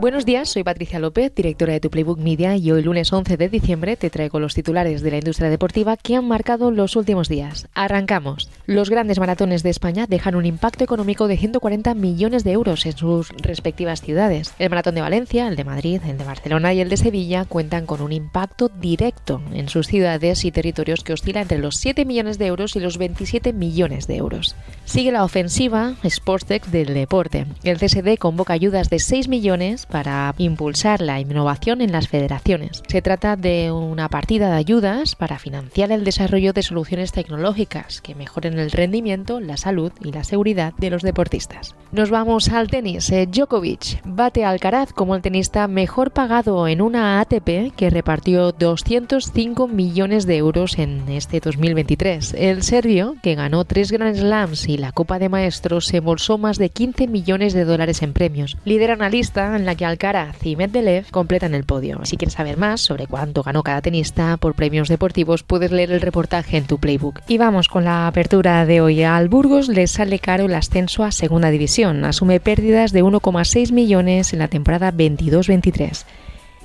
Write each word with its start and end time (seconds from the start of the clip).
Buenos 0.00 0.24
días, 0.24 0.50
soy 0.50 0.62
Patricia 0.62 1.00
López, 1.00 1.34
directora 1.34 1.72
de 1.72 1.80
Tu 1.80 1.90
Playbook 1.90 2.20
Media 2.20 2.56
y 2.56 2.70
hoy 2.70 2.84
lunes 2.84 3.12
11 3.12 3.36
de 3.36 3.48
diciembre 3.48 3.96
te 3.96 4.10
traigo 4.10 4.38
los 4.38 4.54
titulares 4.54 5.02
de 5.02 5.10
la 5.10 5.16
industria 5.16 5.50
deportiva 5.50 5.96
que 5.96 6.14
han 6.14 6.24
marcado 6.24 6.70
los 6.70 6.94
últimos 6.94 7.28
días. 7.28 7.66
Arrancamos. 7.74 8.48
Los 8.66 8.90
grandes 8.90 9.18
maratones 9.18 9.64
de 9.64 9.70
España 9.70 10.06
dejan 10.06 10.36
un 10.36 10.46
impacto 10.46 10.84
económico 10.84 11.26
de 11.26 11.36
140 11.36 11.94
millones 11.94 12.44
de 12.44 12.52
euros 12.52 12.86
en 12.86 12.96
sus 12.96 13.30
respectivas 13.42 14.00
ciudades. 14.00 14.54
El 14.60 14.70
maratón 14.70 14.94
de 14.94 15.00
Valencia, 15.00 15.48
el 15.48 15.56
de 15.56 15.64
Madrid, 15.64 16.00
el 16.06 16.16
de 16.16 16.24
Barcelona 16.24 16.72
y 16.74 16.80
el 16.80 16.90
de 16.90 16.96
Sevilla 16.96 17.44
cuentan 17.44 17.84
con 17.84 18.00
un 18.00 18.12
impacto 18.12 18.68
directo 18.68 19.42
en 19.52 19.68
sus 19.68 19.88
ciudades 19.88 20.44
y 20.44 20.52
territorios 20.52 21.02
que 21.02 21.14
oscila 21.14 21.40
entre 21.40 21.58
los 21.58 21.74
7 21.74 22.04
millones 22.04 22.38
de 22.38 22.46
euros 22.46 22.76
y 22.76 22.80
los 22.80 22.98
27 22.98 23.52
millones 23.52 24.06
de 24.06 24.14
euros. 24.14 24.54
Sigue 24.84 25.10
la 25.10 25.24
ofensiva 25.24 25.96
Sportstech 26.08 26.66
del 26.66 26.94
deporte. 26.94 27.46
El 27.64 27.78
CSD 27.78 28.16
convoca 28.16 28.52
ayudas 28.52 28.90
de 28.90 29.00
6 29.00 29.26
millones 29.26 29.87
para 29.88 30.34
impulsar 30.38 31.00
la 31.00 31.20
innovación 31.20 31.80
en 31.80 31.92
las 31.92 32.08
federaciones. 32.08 32.82
Se 32.88 33.02
trata 33.02 33.36
de 33.36 33.72
una 33.72 34.08
partida 34.08 34.50
de 34.50 34.56
ayudas 34.56 35.16
para 35.16 35.38
financiar 35.38 35.92
el 35.92 36.04
desarrollo 36.04 36.52
de 36.52 36.62
soluciones 36.62 37.12
tecnológicas 37.12 38.00
que 38.00 38.14
mejoren 38.14 38.58
el 38.58 38.70
rendimiento, 38.70 39.40
la 39.40 39.56
salud 39.56 39.92
y 40.00 40.12
la 40.12 40.24
seguridad 40.24 40.74
de 40.78 40.90
los 40.90 41.02
deportistas. 41.02 41.74
Nos 41.90 42.10
vamos 42.10 42.50
al 42.50 42.68
tenis. 42.68 43.10
Eh, 43.10 43.26
Djokovic 43.26 44.02
bate 44.04 44.44
a 44.44 44.50
Alcaraz 44.50 44.92
como 44.92 45.16
el 45.16 45.22
tenista 45.22 45.66
mejor 45.68 46.10
pagado 46.10 46.68
en 46.68 46.82
una 46.82 47.20
ATP 47.20 47.74
que 47.74 47.90
repartió 47.90 48.52
205 48.52 49.68
millones 49.68 50.26
de 50.26 50.36
euros 50.36 50.78
en 50.78 51.08
este 51.08 51.40
2023. 51.40 52.34
El 52.34 52.62
serbio, 52.62 53.16
que 53.22 53.34
ganó 53.34 53.64
tres 53.64 53.90
Grand 53.90 54.16
Slams 54.16 54.68
y 54.68 54.76
la 54.76 54.92
Copa 54.92 55.18
de 55.18 55.28
Maestros, 55.28 55.86
se 55.86 55.98
embolsó 55.98 56.36
más 56.36 56.58
de 56.58 56.68
15 56.68 57.06
millones 57.08 57.54
de 57.54 57.64
dólares 57.64 58.02
en 58.02 58.12
premios. 58.12 58.56
Lidera 58.64 58.94
una 58.94 59.08
lista 59.08 59.56
en 59.56 59.64
la 59.64 59.74
que 59.78 59.86
Alcaraz 59.86 60.44
y 60.44 60.56
Medvedev 60.56 61.10
completan 61.10 61.54
el 61.54 61.64
podio. 61.64 62.00
Si 62.04 62.18
quieres 62.18 62.34
saber 62.34 62.58
más 62.58 62.82
sobre 62.82 63.06
cuánto 63.06 63.42
ganó 63.42 63.62
cada 63.62 63.80
tenista 63.80 64.36
por 64.36 64.54
premios 64.54 64.88
deportivos, 64.88 65.42
puedes 65.42 65.70
leer 65.70 65.92
el 65.92 66.02
reportaje 66.02 66.58
en 66.58 66.66
tu 66.66 66.78
playbook. 66.78 67.20
Y 67.28 67.38
vamos 67.38 67.68
con 67.68 67.84
la 67.84 68.06
apertura 68.08 68.66
de 68.66 68.82
hoy. 68.82 69.04
Al 69.04 69.28
Burgos 69.28 69.68
le 69.68 69.86
sale 69.86 70.18
caro 70.18 70.44
el 70.44 70.54
ascenso 70.54 71.04
a 71.04 71.12
Segunda 71.12 71.50
División. 71.50 72.04
Asume 72.04 72.40
pérdidas 72.40 72.92
de 72.92 73.02
1,6 73.02 73.72
millones 73.72 74.34
en 74.34 74.40
la 74.40 74.48
temporada 74.48 74.92
22-23. 74.92 76.04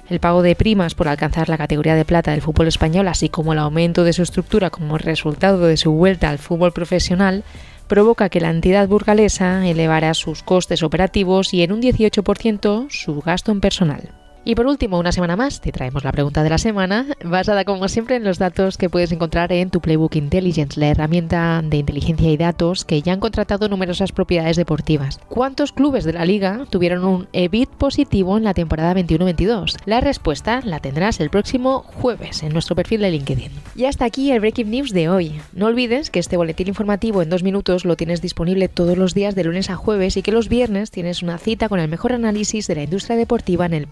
El 0.09 0.19
pago 0.19 0.41
de 0.41 0.55
primas 0.55 0.95
por 0.95 1.07
alcanzar 1.07 1.47
la 1.47 1.57
categoría 1.57 1.95
de 1.95 2.05
plata 2.05 2.31
del 2.31 2.41
fútbol 2.41 2.67
español, 2.67 3.07
así 3.07 3.29
como 3.29 3.53
el 3.53 3.59
aumento 3.59 4.03
de 4.03 4.13
su 4.13 4.23
estructura 4.23 4.69
como 4.69 4.97
resultado 4.97 5.59
de 5.65 5.77
su 5.77 5.91
vuelta 5.91 6.29
al 6.29 6.39
fútbol 6.39 6.73
profesional, 6.73 7.43
provoca 7.87 8.29
que 8.29 8.41
la 8.41 8.49
entidad 8.49 8.87
burgalesa 8.87 9.67
elevara 9.67 10.13
sus 10.13 10.43
costes 10.43 10.83
operativos 10.83 11.53
y 11.53 11.63
en 11.63 11.71
un 11.71 11.81
18% 11.81 12.87
su 12.89 13.21
gasto 13.21 13.51
en 13.51 13.61
personal. 13.61 14.22
Y 14.45 14.55
por 14.55 14.67
último, 14.67 14.99
una 14.99 15.13
semana 15.13 15.37
más, 15.37 15.61
te 15.61 15.71
traemos 15.71 16.03
la 16.03 16.11
pregunta 16.11 16.43
de 16.43 16.49
la 16.49 16.57
semana, 16.57 17.07
basada 17.23 17.63
como 17.63 17.87
siempre 17.87 18.17
en 18.17 18.25
los 18.25 18.39
datos 18.39 18.77
que 18.77 18.89
puedes 18.89 19.13
encontrar 19.13 19.53
en 19.53 19.69
tu 19.69 19.79
Playbook 19.79 20.17
Intelligence, 20.17 20.77
la 20.77 20.89
herramienta 20.89 21.61
de 21.63 21.77
inteligencia 21.77 22.29
y 22.29 22.35
datos 22.35 22.83
que 22.83 23.01
ya 23.01 23.13
han 23.13 23.21
contratado 23.21 23.69
numerosas 23.69 24.11
propiedades 24.11 24.57
deportivas. 24.57 25.21
¿Cuántos 25.29 25.71
clubes 25.71 26.03
de 26.03 26.11
la 26.11 26.25
liga 26.25 26.65
tuvieron 26.69 27.05
un 27.05 27.27
EBIT 27.31 27.69
positivo 27.69 28.35
en 28.35 28.43
la 28.43 28.53
temporada 28.53 28.93
21-22? 28.95 29.77
La 29.85 30.01
respuesta 30.01 30.59
la 30.65 30.81
tendrás 30.81 31.21
el 31.21 31.29
próximo 31.29 31.85
jueves 32.01 32.43
en 32.43 32.51
nuestro 32.51 32.75
perfil 32.75 32.99
de 32.99 33.11
LinkedIn. 33.11 33.51
Y 33.77 33.85
hasta 33.85 34.03
aquí 34.03 34.29
el 34.31 34.41
Breaking 34.41 34.71
News 34.71 34.91
de 34.91 35.07
hoy. 35.07 35.39
No 35.53 35.67
olvides 35.67 36.09
que 36.09 36.19
este 36.19 36.35
boletín 36.35 36.67
informativo 36.67 37.21
en 37.21 37.29
dos 37.29 37.43
minutos 37.43 37.85
lo 37.85 37.95
tienes 37.95 38.21
disponible 38.21 38.67
todos 38.67 38.97
los 38.97 39.13
días 39.13 39.35
de 39.35 39.45
lunes 39.45 39.69
a 39.69 39.77
jueves 39.77 40.17
y 40.17 40.21
que 40.21 40.33
los 40.33 40.49
viernes 40.49 40.91
tienes 40.91 41.23
una 41.23 41.37
cita 41.37 41.69
con 41.69 41.79
el 41.79 41.87
mejor 41.87 42.11
análisis 42.11 42.67
de 42.67 42.75
la 42.75 42.83
industria 42.83 43.15
deportiva 43.15 43.65
en 43.65 43.73
el 43.73 43.87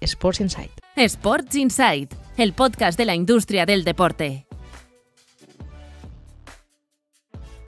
Sports 0.00 0.40
Insight. 0.40 0.70
Sports 0.96 1.54
Insight, 1.56 2.14
el 2.36 2.52
podcast 2.52 2.98
de 2.98 3.04
la 3.04 3.14
industria 3.14 3.66
del 3.66 3.84
deporte. 3.84 4.46